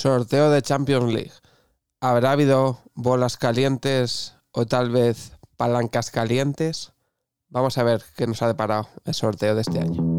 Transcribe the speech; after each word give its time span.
Sorteo 0.00 0.50
de 0.50 0.62
Champions 0.62 1.12
League. 1.12 1.32
¿Habrá 2.00 2.32
habido 2.32 2.78
bolas 2.94 3.36
calientes 3.36 4.34
o 4.50 4.64
tal 4.64 4.88
vez 4.88 5.32
palancas 5.58 6.10
calientes? 6.10 6.94
Vamos 7.50 7.76
a 7.76 7.82
ver 7.82 8.02
qué 8.16 8.26
nos 8.26 8.40
ha 8.40 8.48
deparado 8.48 8.88
el 9.04 9.12
sorteo 9.12 9.54
de 9.54 9.60
este 9.60 9.78
año. 9.78 10.09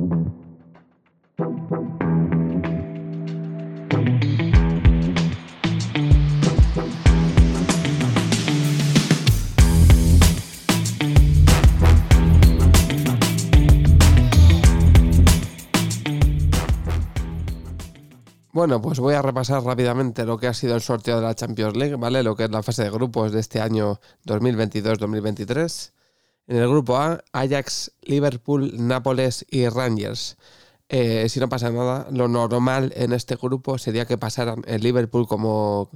Bueno, 18.53 18.81
pues 18.81 18.99
voy 18.99 19.13
a 19.13 19.21
repasar 19.21 19.63
rápidamente 19.63 20.25
lo 20.25 20.37
que 20.37 20.47
ha 20.47 20.53
sido 20.53 20.75
el 20.75 20.81
sorteo 20.81 21.17
de 21.17 21.21
la 21.21 21.35
Champions 21.35 21.77
League, 21.77 21.95
¿vale? 21.95 22.21
Lo 22.21 22.35
que 22.35 22.43
es 22.43 22.51
la 22.51 22.61
fase 22.61 22.83
de 22.83 22.89
grupos 22.89 23.31
de 23.31 23.39
este 23.39 23.61
año 23.61 24.01
2022-2023. 24.25 25.91
En 26.47 26.57
el 26.57 26.67
grupo 26.67 26.97
A, 26.97 27.23
Ajax, 27.31 27.93
Liverpool, 28.01 28.73
Nápoles 28.75 29.45
y 29.49 29.69
Rangers. 29.69 30.37
Eh, 30.89 31.29
si 31.29 31.39
no 31.39 31.47
pasa 31.47 31.69
nada, 31.71 32.07
lo 32.11 32.27
normal 32.27 32.91
en 32.97 33.13
este 33.13 33.37
grupo 33.37 33.77
sería 33.77 34.05
que 34.05 34.17
pasaran 34.17 34.63
el 34.67 34.81
Liverpool 34.81 35.27
como 35.27 35.89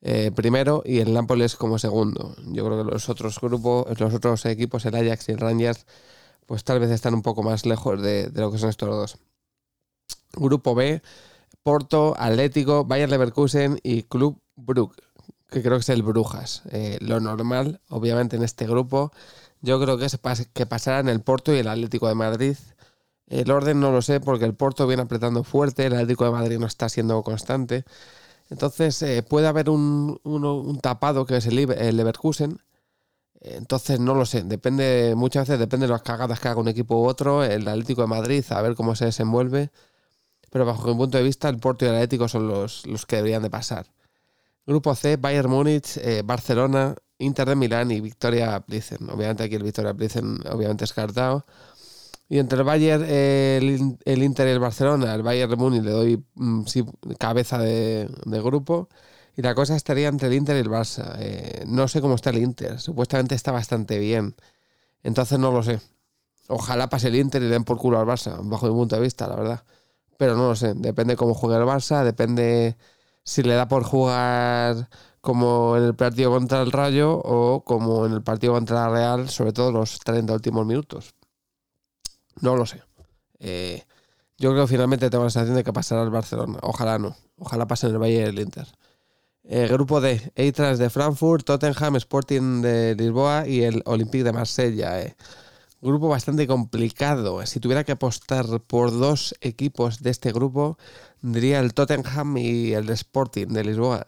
eh, 0.00 0.32
primero 0.34 0.82
y 0.84 0.98
el 0.98 1.12
Nápoles 1.12 1.54
como 1.54 1.78
segundo. 1.78 2.34
Yo 2.48 2.64
creo 2.66 2.84
que 2.84 2.90
los 2.90 3.08
otros 3.08 3.40
grupos, 3.40 4.00
los 4.00 4.12
otros 4.12 4.44
equipos, 4.46 4.84
el 4.86 4.96
Ajax 4.96 5.28
y 5.28 5.32
el 5.32 5.38
Rangers, 5.38 5.86
pues 6.46 6.64
tal 6.64 6.80
vez 6.80 6.90
están 6.90 7.14
un 7.14 7.22
poco 7.22 7.44
más 7.44 7.64
lejos 7.64 8.02
de, 8.02 8.28
de 8.28 8.40
lo 8.40 8.50
que 8.50 8.58
son 8.58 8.70
estos 8.70 8.88
dos. 8.88 9.18
Grupo 10.32 10.74
B, 10.74 11.02
Porto, 11.62 12.14
Atlético, 12.18 12.84
Bayern 12.84 13.10
Leverkusen 13.10 13.78
y 13.82 14.02
Club 14.04 14.40
Brugge, 14.56 15.00
que 15.48 15.62
creo 15.62 15.74
que 15.74 15.82
es 15.82 15.88
el 15.88 16.02
Brujas. 16.02 16.62
Eh, 16.70 16.98
lo 17.00 17.20
normal, 17.20 17.80
obviamente, 17.88 18.36
en 18.36 18.42
este 18.42 18.66
grupo, 18.66 19.12
yo 19.60 19.80
creo 19.80 19.98
que 19.98 20.06
es 20.06 20.18
que 20.52 20.66
pasarán 20.66 21.08
el 21.08 21.20
Porto 21.20 21.54
y 21.54 21.58
el 21.58 21.68
Atlético 21.68 22.08
de 22.08 22.14
Madrid. 22.14 22.56
El 23.28 23.50
orden 23.50 23.80
no 23.80 23.92
lo 23.92 24.02
sé 24.02 24.20
porque 24.20 24.44
el 24.44 24.54
Porto 24.54 24.86
viene 24.86 25.02
apretando 25.02 25.44
fuerte, 25.44 25.86
el 25.86 25.94
Atlético 25.94 26.24
de 26.24 26.32
Madrid 26.32 26.58
no 26.58 26.66
está 26.66 26.88
siendo 26.88 27.22
constante. 27.22 27.84
Entonces 28.50 29.00
eh, 29.02 29.22
puede 29.22 29.46
haber 29.48 29.70
un, 29.70 30.20
tapado 30.82 31.26
que 31.26 31.36
es 31.38 31.46
el, 31.46 31.58
el 31.58 31.96
Leverkusen. 31.96 32.58
Entonces 33.40 33.98
no 34.00 34.14
lo 34.14 34.26
sé, 34.26 34.42
depende, 34.44 35.14
muchas 35.16 35.48
veces 35.48 35.58
depende 35.58 35.86
de 35.86 35.92
las 35.92 36.02
cagadas 36.02 36.38
que 36.40 36.48
haga 36.48 36.60
un 36.60 36.68
equipo 36.68 37.02
u 37.02 37.06
otro, 37.08 37.42
el 37.44 37.66
Atlético 37.66 38.02
de 38.02 38.06
Madrid, 38.08 38.44
a 38.50 38.62
ver 38.62 38.76
cómo 38.76 38.94
se 38.94 39.06
desenvuelve 39.06 39.70
pero 40.52 40.66
bajo 40.66 40.86
mi 40.88 40.94
punto 40.94 41.16
de 41.16 41.24
vista 41.24 41.48
el 41.48 41.56
Porto 41.58 41.86
y 41.86 41.88
el 41.88 41.94
Atlético 41.94 42.28
son 42.28 42.46
los, 42.46 42.86
los 42.86 43.06
que 43.06 43.16
deberían 43.16 43.42
de 43.42 43.48
pasar. 43.48 43.86
Grupo 44.66 44.94
C, 44.94 45.16
Bayern 45.16 45.50
Múnich, 45.50 45.96
eh, 45.96 46.20
Barcelona, 46.22 46.94
Inter 47.18 47.48
de 47.48 47.56
Milán 47.56 47.90
y 47.90 48.02
Victoria 48.02 48.60
Plizen. 48.60 49.08
Obviamente 49.08 49.44
aquí 49.44 49.54
el 49.54 49.62
Victoria 49.62 49.94
Plizen 49.94 50.46
obviamente 50.46 50.82
descartado. 50.82 51.46
Y 52.28 52.38
entre 52.38 52.58
el 52.58 52.64
Bayern, 52.64 53.02
el, 53.04 54.22
Inter 54.22 54.46
y 54.48 54.50
el 54.50 54.58
Barcelona, 54.58 55.14
el 55.14 55.22
Bayern 55.22 55.50
de 55.50 55.56
Múnich 55.56 55.82
le 55.82 55.90
doy 55.90 56.24
mm, 56.34 56.64
cabeza 57.18 57.58
de, 57.58 58.08
grupo. 58.26 58.90
Y 59.34 59.40
la 59.40 59.54
cosa 59.54 59.74
estaría 59.74 60.08
entre 60.08 60.28
el 60.28 60.34
Inter 60.34 60.56
y 60.56 60.60
el 60.60 60.68
Barça. 60.68 61.16
Eh, 61.18 61.64
no 61.66 61.88
sé 61.88 62.02
cómo 62.02 62.14
está 62.16 62.28
el 62.28 62.38
Inter. 62.38 62.78
Supuestamente 62.78 63.34
está 63.34 63.52
bastante 63.52 63.98
bien. 63.98 64.36
Entonces 65.02 65.38
no 65.38 65.50
lo 65.50 65.62
sé. 65.62 65.80
Ojalá 66.48 66.90
pase 66.90 67.08
el 67.08 67.16
Inter 67.16 67.42
y 67.42 67.48
den 67.48 67.64
por 67.64 67.78
culo 67.78 67.98
al 67.98 68.06
Barça, 68.06 68.38
bajo 68.42 68.66
mi 68.66 68.74
punto 68.74 68.96
de 68.96 69.02
vista, 69.02 69.26
la 69.26 69.36
verdad 69.36 69.64
pero 70.22 70.36
no 70.36 70.50
lo 70.50 70.54
sé. 70.54 70.74
Depende 70.76 71.16
cómo 71.16 71.34
juegue 71.34 71.56
el 71.56 71.64
Barça, 71.64 72.04
depende 72.04 72.76
si 73.24 73.42
le 73.42 73.54
da 73.54 73.66
por 73.66 73.82
jugar 73.82 74.88
como 75.20 75.76
en 75.76 75.82
el 75.82 75.96
partido 75.96 76.30
contra 76.30 76.62
el 76.62 76.70
Rayo 76.70 77.20
o 77.24 77.64
como 77.64 78.06
en 78.06 78.12
el 78.12 78.22
partido 78.22 78.52
contra 78.52 78.86
la 78.86 78.88
Real, 78.88 79.28
sobre 79.30 79.52
todo 79.52 79.72
los 79.72 79.98
30 79.98 80.32
últimos 80.32 80.64
minutos. 80.64 81.16
No 82.40 82.54
lo 82.54 82.66
sé. 82.66 82.84
Eh, 83.40 83.82
yo 84.38 84.52
creo 84.52 84.62
que 84.62 84.68
finalmente 84.68 85.10
tengo 85.10 85.24
la 85.24 85.30
sensación 85.30 85.56
de 85.56 85.64
que 85.64 85.72
pasará 85.72 86.04
el 86.04 86.10
Barcelona. 86.10 86.60
Ojalá 86.62 87.00
no. 87.00 87.16
Ojalá 87.36 87.66
pase 87.66 87.88
en 87.88 87.94
el 87.94 87.98
Valle 87.98 88.22
del 88.22 88.38
Inter. 88.38 88.68
Eh, 89.42 89.66
grupo 89.66 90.00
D, 90.00 90.30
Eitras 90.36 90.78
de 90.78 90.88
Frankfurt, 90.88 91.44
Tottenham, 91.44 91.96
Sporting 91.96 92.62
de 92.62 92.94
Lisboa 92.94 93.48
y 93.48 93.64
el 93.64 93.82
Olympique 93.86 94.22
de 94.22 94.32
Marsella. 94.32 95.02
Eh 95.02 95.16
grupo 95.82 96.08
bastante 96.08 96.46
complicado. 96.46 97.44
Si 97.46 97.60
tuviera 97.60 97.84
que 97.84 97.92
apostar 97.92 98.46
por 98.66 98.92
dos 98.92 99.34
equipos 99.40 100.02
de 100.02 100.10
este 100.10 100.32
grupo, 100.32 100.78
diría 101.20 101.60
el 101.60 101.74
Tottenham 101.74 102.36
y 102.38 102.72
el 102.72 102.88
Sporting 102.90 103.48
de 103.48 103.64
Lisboa. 103.64 104.06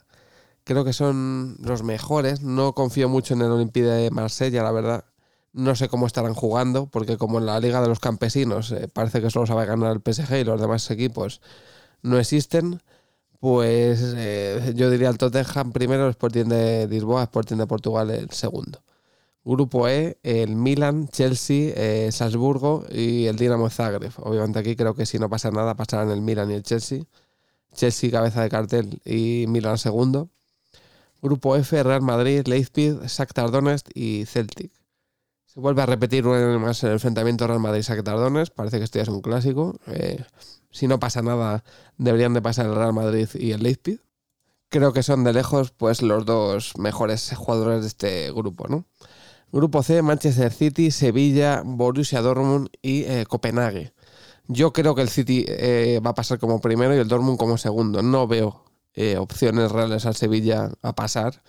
Creo 0.64 0.84
que 0.84 0.92
son 0.92 1.56
los 1.60 1.82
mejores. 1.82 2.42
No 2.42 2.74
confío 2.74 3.08
mucho 3.08 3.34
en 3.34 3.42
el 3.42 3.50
Olympique 3.50 3.86
de 3.86 4.10
Marsella, 4.10 4.62
la 4.62 4.72
verdad. 4.72 5.04
No 5.52 5.74
sé 5.76 5.88
cómo 5.88 6.06
estarán 6.06 6.34
jugando, 6.34 6.86
porque 6.86 7.16
como 7.18 7.38
en 7.38 7.46
la 7.46 7.60
Liga 7.60 7.82
de 7.82 7.88
los 7.88 8.00
Campesinos 8.00 8.72
eh, 8.72 8.88
parece 8.88 9.20
que 9.20 9.30
solo 9.30 9.46
sabe 9.46 9.66
ganar 9.66 9.92
el 9.92 10.14
PSG 10.14 10.41
y 10.41 10.44
los 10.44 10.60
demás 10.60 10.91
equipos 10.91 11.41
no 12.02 12.18
existen, 12.18 12.82
pues 13.41 14.14
eh, 14.16 14.72
yo 14.76 14.91
diría 14.91 15.10
el 15.10 15.18
Tottenham 15.18 15.72
primero, 15.72 16.04
el 16.04 16.10
Sporting 16.10 16.46
de 16.46 16.88
Lisboa, 16.88 17.22
el 17.22 17.24
Sporting 17.24 17.56
de 17.56 17.66
Portugal 17.66 18.10
el 18.10 18.30
segundo. 18.30 18.80
Grupo 19.44 19.88
E, 19.88 20.19
el 20.22 20.56
Milan, 20.56 21.09
Chelsea, 21.09 21.72
eh, 21.77 22.10
Salzburgo 22.12 22.84
y 22.91 23.27
el 23.27 23.37
Dinamo 23.37 23.69
Zagreb. 23.69 24.12
Obviamente 24.19 24.59
aquí 24.59 24.75
creo 24.75 24.94
que 24.94 25.05
si 25.05 25.19
no 25.19 25.28
pasa 25.28 25.50
nada 25.50 25.75
pasarán 25.75 26.10
el 26.10 26.22
Milan 26.22 26.50
y 26.50 26.55
el 26.55 26.62
Chelsea. 26.62 27.05
Chelsea 27.75 28.10
cabeza 28.10 28.43
de 28.43 28.49
cartel 28.49 29.00
y 29.04 29.44
Milan 29.49 29.77
segundo. 29.77 30.31
Grupo 31.21 31.56
F, 31.56 31.83
Real 31.83 32.03
Madrid, 32.03 32.47
Leipzig, 32.47 33.00
Shakhtar 33.06 33.50
Donetsk 33.50 33.88
y 33.94 34.25
Celtic. 34.27 34.72
Se 35.47 35.60
vuelve 35.60 35.83
a 35.83 35.87
repetir 35.87 36.27
una 36.27 36.38
vez 36.38 36.60
más 36.60 36.83
el 36.83 36.93
enfrentamiento 36.93 37.47
Real 37.47 37.60
Madrid-Shakhtar 37.60 38.16
Donetsk. 38.16 38.53
Parece 38.54 38.78
que 38.78 38.84
esto 38.84 38.99
ya 38.99 39.04
es 39.04 39.09
un 39.09 39.21
clásico. 39.21 39.78
Eh, 39.87 40.25
si 40.71 40.88
no 40.88 40.99
pasa 40.99 41.22
nada, 41.22 41.65
deberían 41.97 42.34
de 42.34 42.43
pasar 42.43 42.66
el 42.66 42.75
Real 42.75 42.93
Madrid 42.93 43.28
y 43.34 43.53
el 43.53 43.62
Leipzig. 43.62 44.00
Creo 44.69 44.93
que 44.93 45.03
son 45.03 45.22
de 45.22 45.33
lejos 45.33 45.71
pues 45.71 46.03
los 46.03 46.27
dos 46.27 46.77
mejores 46.78 47.33
jugadores 47.37 47.83
de 47.83 47.87
este 47.87 48.33
grupo, 48.33 48.66
¿no? 48.69 48.84
Grupo 49.54 49.84
C, 49.84 50.03
Manchester 50.03 50.53
City, 50.53 50.91
Sevilla, 50.91 51.62
Borussia 51.65 52.20
Dortmund 52.20 52.70
y 52.82 53.04
eh, 53.04 53.25
Copenhague. 53.25 53.92
Yo 54.48 54.72
creo 54.72 54.97
que 54.97 55.03
el 55.03 55.09
City 55.09 55.44
eh, 55.47 56.00
va 56.04 56.10
a 56.10 56.15
pasar 56.15 56.41
como 56.41 56.60
primero 56.60 56.92
y 56.92 56.98
el 56.98 57.06
Dortmund 57.06 57.38
como 57.38 57.56
segundo. 57.56 58.03
No 58.03 58.26
veo 58.26 58.65
eh, 58.94 59.16
opciones 59.16 59.70
reales 59.70 60.06
al 60.06 60.16
Sevilla 60.16 60.72
a 60.82 60.97
pasar. 60.97 61.41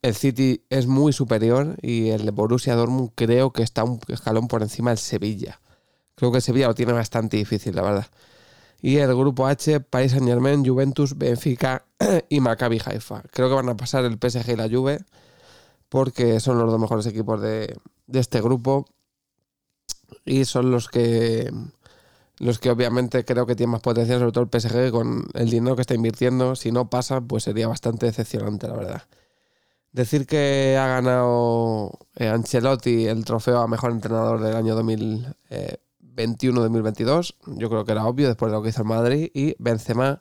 El 0.00 0.14
City 0.14 0.64
es 0.70 0.86
muy 0.86 1.12
superior 1.12 1.76
y 1.82 2.10
el 2.10 2.30
Borussia 2.30 2.76
Dortmund 2.76 3.10
creo 3.16 3.52
que 3.52 3.64
está 3.64 3.82
un 3.82 3.98
escalón 4.06 4.46
por 4.46 4.62
encima 4.62 4.92
del 4.92 4.98
Sevilla. 4.98 5.60
Creo 6.14 6.30
que 6.30 6.36
el 6.36 6.42
Sevilla 6.42 6.68
lo 6.68 6.76
tiene 6.76 6.92
bastante 6.92 7.36
difícil, 7.36 7.74
la 7.74 7.82
verdad. 7.82 8.06
Y 8.80 8.98
el 8.98 9.12
grupo 9.12 9.48
H, 9.48 9.80
Paris 9.80 10.12
Saint 10.12 10.28
Germain, 10.28 10.64
Juventus, 10.64 11.18
Benfica 11.18 11.84
y 12.28 12.38
Maccabi 12.38 12.80
Haifa. 12.84 13.22
Creo 13.32 13.48
que 13.48 13.56
van 13.56 13.70
a 13.70 13.76
pasar 13.76 14.04
el 14.04 14.20
PSG 14.22 14.50
y 14.50 14.56
la 14.56 14.68
Juve 14.68 15.00
porque 15.94 16.40
son 16.40 16.58
los 16.58 16.70
dos 16.72 16.80
mejores 16.80 17.06
equipos 17.06 17.40
de, 17.40 17.78
este 18.12 18.40
grupo 18.40 18.84
y 20.24 20.44
son 20.44 20.72
los 20.72 20.88
que 20.88 21.52
los 22.38 22.58
que 22.58 22.70
obviamente 22.70 23.24
creo 23.24 23.46
que 23.46 23.54
tienen 23.54 23.70
más 23.70 23.80
potencial, 23.80 24.18
sobre 24.18 24.32
todo 24.32 24.42
el 24.42 24.50
PSG 24.60 24.90
con 24.90 25.28
el 25.34 25.50
dinero 25.50 25.76
que 25.76 25.82
está 25.82 25.94
invirtiendo. 25.94 26.56
Si 26.56 26.72
no 26.72 26.90
pasa, 26.90 27.20
pues 27.20 27.44
sería 27.44 27.68
bastante 27.68 28.06
decepcionante, 28.06 28.66
la 28.66 28.74
verdad. 28.74 29.02
Decir 29.92 30.26
que 30.26 30.76
ha 30.76 30.88
ganado 30.88 31.92
eh, 32.16 32.26
Ancelotti 32.26 33.06
el 33.06 33.24
trofeo 33.24 33.60
a 33.60 33.68
mejor 33.68 33.92
entrenador 33.92 34.40
del 34.40 34.56
año 34.56 34.76
2021-2022, 34.76 37.36
yo 37.56 37.70
creo 37.70 37.84
que 37.84 37.92
era 37.92 38.04
obvio 38.04 38.26
después 38.26 38.50
de 38.50 38.56
lo 38.56 38.64
que 38.64 38.70
hizo 38.70 38.82
el 38.82 38.88
Madrid, 38.88 39.30
y 39.32 39.54
Benzema 39.60 40.20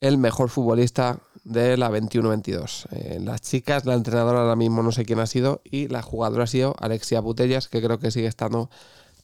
el 0.00 0.16
mejor 0.16 0.48
futbolista 0.48 1.18
de 1.44 1.76
la 1.76 1.90
21-22. 1.90 2.86
Eh, 2.92 3.18
las 3.20 3.40
chicas, 3.40 3.84
la 3.84 3.94
entrenadora 3.94 4.42
ahora 4.42 4.56
mismo 4.56 4.82
no 4.82 4.92
sé 4.92 5.04
quién 5.04 5.18
ha 5.18 5.26
sido 5.26 5.60
y 5.64 5.88
la 5.88 6.02
jugadora 6.02 6.44
ha 6.44 6.46
sido 6.46 6.74
Alexia 6.78 7.20
Butellas, 7.20 7.68
que 7.68 7.82
creo 7.82 7.98
que 7.98 8.10
sigue 8.10 8.26
estando 8.26 8.70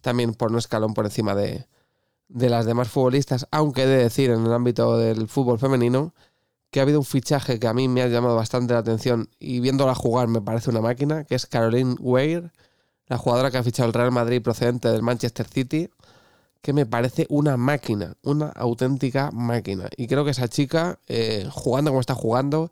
también 0.01 0.35
por 0.35 0.51
un 0.51 0.59
escalón 0.59 0.95
por 0.95 1.05
encima 1.05 1.35
de, 1.35 1.67
de 2.29 2.49
las 2.49 2.67
demás 2.67 2.89
futbolistas, 2.89 3.47
aunque 3.51 3.83
he 3.85 3.87
de 3.87 3.99
decir 3.99 4.31
en 4.31 4.45
el 4.45 4.53
ámbito 4.53 4.99
del 4.99 5.29
fútbol 5.29 5.59
femenino 5.59 6.15
que 6.71 6.81
ha 6.81 6.83
habido 6.83 6.99
un 6.99 7.05
fichaje 7.05 7.59
que 7.59 7.67
a 7.67 7.75
mí 7.75 7.89
me 7.89 8.03
ha 8.03 8.09
llamado 8.09 8.37
bastante 8.37 8.75
la 8.75 8.81
atención 8.81 9.31
y 9.39 9.61
viéndola 9.61 9.95
jugar 9.95 10.29
me 10.29 10.43
parece 10.43 10.71
una 10.71 10.81
máquina, 10.81 11.25
que 11.25 11.35
es 11.35 11.47
Caroline 11.47 11.97
Weir, 11.99 12.53
la 13.07 13.17
jugadora 13.17 13.51
que 13.51 13.57
ha 13.59 13.63
fichado 13.63 13.89
el 13.89 13.95
Real 13.95 14.13
Madrid 14.13 14.43
procedente 14.43 14.89
del 14.89 15.03
Manchester 15.03 15.47
City 15.49 15.89
que 16.63 16.73
me 16.73 16.87
parece 16.87 17.27
una 17.31 17.57
máquina, 17.57 18.15
una 18.23 18.49
auténtica 18.49 19.31
máquina. 19.33 19.89
Y 19.97 20.07
creo 20.07 20.25
que 20.25 20.33
esa 20.33 20.49
chica, 20.49 20.99
eh, 21.07 21.49
jugando 21.51 21.91
como 21.91 22.01
está 22.01 22.15
jugando, 22.15 22.71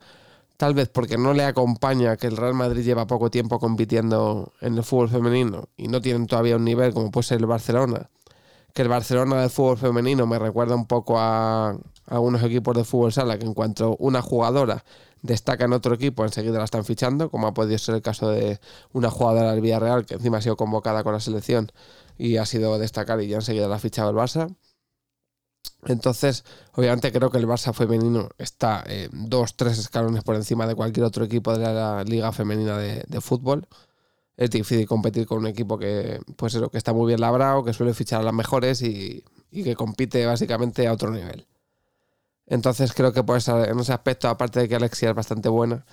tal 0.56 0.74
vez 0.74 0.88
porque 0.88 1.18
no 1.18 1.34
le 1.34 1.44
acompaña 1.44 2.16
que 2.16 2.26
el 2.26 2.36
Real 2.36 2.54
Madrid 2.54 2.84
lleva 2.84 3.06
poco 3.06 3.30
tiempo 3.30 3.58
compitiendo 3.58 4.52
en 4.60 4.76
el 4.76 4.84
fútbol 4.84 5.08
femenino 5.08 5.68
y 5.76 5.88
no 5.88 6.00
tienen 6.00 6.26
todavía 6.26 6.56
un 6.56 6.64
nivel 6.64 6.94
como 6.94 7.10
puede 7.10 7.24
ser 7.24 7.38
el 7.38 7.46
Barcelona, 7.46 8.10
que 8.72 8.82
el 8.82 8.88
Barcelona 8.88 9.40
de 9.42 9.48
fútbol 9.48 9.78
femenino 9.78 10.26
me 10.26 10.38
recuerda 10.38 10.74
un 10.74 10.86
poco 10.86 11.18
a, 11.18 11.76
algunos 12.06 12.42
equipos 12.42 12.76
de 12.76 12.84
fútbol 12.84 13.12
sala 13.12 13.38
que 13.38 13.46
en 13.46 13.54
cuanto 13.54 13.96
una 13.98 14.22
jugadora 14.22 14.84
destaca 15.22 15.64
en 15.64 15.72
otro 15.72 15.94
equipo, 15.94 16.24
enseguida 16.24 16.58
la 16.58 16.64
están 16.64 16.84
fichando, 16.84 17.30
como 17.30 17.46
ha 17.46 17.54
podido 17.54 17.78
ser 17.78 17.94
el 17.96 18.02
caso 18.02 18.30
de 18.30 18.60
una 18.92 19.10
jugadora 19.10 19.52
del 19.52 19.60
Villarreal 19.60 20.06
que 20.06 20.14
encima 20.14 20.38
ha 20.38 20.42
sido 20.42 20.56
convocada 20.56 21.04
con 21.04 21.12
la 21.12 21.20
selección 21.20 21.72
y 22.18 22.36
ha 22.36 22.46
sido 22.46 22.78
destacar 22.78 23.20
y 23.20 23.28
ya 23.28 23.36
enseguida 23.36 23.68
la 23.68 23.76
ha 23.76 23.78
fichado 23.78 24.10
el 24.10 24.16
Barça. 24.16 24.54
Entonces, 25.84 26.44
obviamente 26.74 27.12
creo 27.12 27.30
que 27.30 27.38
el 27.38 27.46
Barça 27.46 27.72
femenino 27.72 28.28
está 28.38 28.82
eh, 28.86 29.08
dos, 29.12 29.56
tres 29.56 29.78
escalones 29.78 30.24
por 30.24 30.36
encima 30.36 30.66
de 30.66 30.74
cualquier 30.74 31.04
otro 31.04 31.24
equipo 31.24 31.56
de 31.56 31.64
la, 31.64 32.04
liga 32.04 32.32
femenina 32.32 32.78
de, 32.78 33.20
fútbol. 33.20 33.66
Es 34.36 34.50
difícil 34.50 34.86
competir 34.86 35.26
con 35.26 35.38
un 35.38 35.46
equipo 35.46 35.78
que, 35.78 36.20
pues 36.36 36.58
que 36.70 36.78
está 36.78 36.92
muy 36.92 37.06
bien 37.06 37.20
labrado, 37.20 37.64
que 37.64 37.72
suele 37.72 37.94
fichar 37.94 38.20
a 38.20 38.24
las 38.24 38.34
mejores 38.34 38.82
y 38.82 39.24
que 39.50 39.74
compite 39.76 40.26
básicamente 40.26 40.86
a 40.86 40.92
otro 40.92 41.10
nivel. 41.10 41.46
Entonces 42.46 42.93
creo 42.93 43.12
que 43.12 43.22
pues, 43.25 43.48
en 43.48 43.78
ese 43.81 43.93
aspecto, 43.93 44.28
aparte 44.28 44.60
de 44.60 44.69
que 44.69 44.76
Alexia 44.76 45.10
es 45.10 45.14
bastante 45.16 45.48
buena, 45.48 45.84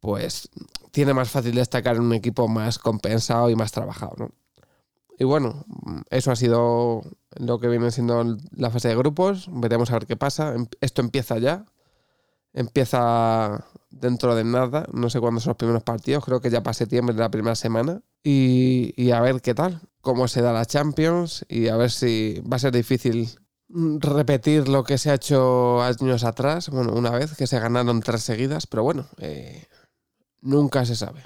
pues 0.00 0.48
tiene 0.90 1.14
más 1.14 1.30
fácil 1.30 1.54
destacar 1.54 1.96
en 1.96 2.02
un 2.02 2.12
equipo 2.14 2.48
más 2.48 2.78
compensado 2.78 3.50
y 3.50 3.56
más 3.56 3.72
trabajado, 3.72 4.14
¿no? 4.18 4.30
Y 5.18 5.24
bueno, 5.24 5.64
eso 6.10 6.32
ha 6.32 6.36
sido 6.36 7.02
lo 7.36 7.60
que 7.60 7.68
viene 7.68 7.92
siendo 7.92 8.36
la 8.56 8.70
fase 8.70 8.88
de 8.88 8.96
grupos. 8.96 9.46
Veremos 9.52 9.90
a 9.90 9.94
ver 9.94 10.06
qué 10.06 10.16
pasa. 10.16 10.54
Em, 10.54 10.66
esto 10.80 11.00
empieza 11.00 11.38
ya. 11.38 11.66
Empieza 12.52 13.64
dentro 13.90 14.34
de 14.34 14.42
nada. 14.42 14.86
No 14.92 15.10
sé 15.10 15.20
cuándo 15.20 15.40
son 15.40 15.50
los 15.50 15.58
primeros 15.58 15.84
partidos. 15.84 16.24
Creo 16.24 16.40
que 16.40 16.50
ya 16.50 16.62
para 16.62 16.74
septiembre 16.74 17.14
de 17.14 17.20
la 17.20 17.30
primera 17.30 17.54
semana. 17.54 18.02
Y, 18.24 18.94
y 18.96 19.12
a 19.12 19.20
ver 19.20 19.40
qué 19.42 19.54
tal. 19.54 19.80
Cómo 20.00 20.26
se 20.26 20.42
da 20.42 20.52
la 20.52 20.66
Champions. 20.66 21.44
Y 21.48 21.68
a 21.68 21.76
ver 21.76 21.92
si 21.92 22.40
va 22.40 22.56
a 22.56 22.60
ser 22.60 22.72
difícil 22.72 23.28
repetir 24.00 24.68
lo 24.68 24.84
que 24.84 24.98
se 24.98 25.10
ha 25.10 25.14
hecho 25.14 25.82
años 25.82 26.24
atrás. 26.24 26.68
Bueno, 26.68 26.92
una 26.92 27.10
vez 27.10 27.36
que 27.36 27.46
se 27.46 27.58
ganaron 27.58 28.00
tres 28.00 28.22
seguidas. 28.22 28.66
Pero 28.66 28.82
bueno, 28.82 29.06
eh, 29.18 29.66
nunca 30.40 30.84
se 30.84 30.96
sabe. 30.96 31.22